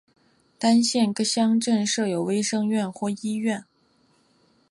[0.57, 3.63] 单县各乡镇设有卫生院或医院。